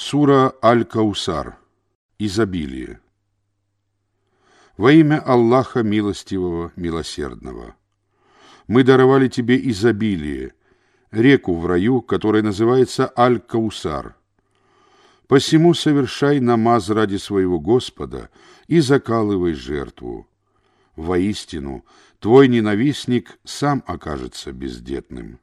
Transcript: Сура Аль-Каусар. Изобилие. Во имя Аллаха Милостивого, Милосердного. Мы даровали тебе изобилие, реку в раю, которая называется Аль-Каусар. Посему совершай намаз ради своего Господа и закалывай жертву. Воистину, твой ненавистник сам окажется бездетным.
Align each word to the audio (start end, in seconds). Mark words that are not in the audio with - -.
Сура 0.00 0.54
Аль-Каусар. 0.62 1.58
Изобилие. 2.20 3.00
Во 4.76 4.92
имя 4.92 5.18
Аллаха 5.18 5.82
Милостивого, 5.82 6.70
Милосердного. 6.76 7.74
Мы 8.68 8.84
даровали 8.84 9.26
тебе 9.26 9.58
изобилие, 9.70 10.54
реку 11.10 11.56
в 11.56 11.66
раю, 11.66 12.00
которая 12.00 12.42
называется 12.42 13.12
Аль-Каусар. 13.18 14.14
Посему 15.26 15.74
совершай 15.74 16.38
намаз 16.38 16.90
ради 16.90 17.16
своего 17.16 17.58
Господа 17.58 18.30
и 18.68 18.78
закалывай 18.78 19.54
жертву. 19.54 20.28
Воистину, 20.94 21.84
твой 22.20 22.46
ненавистник 22.46 23.40
сам 23.42 23.82
окажется 23.84 24.52
бездетным. 24.52 25.40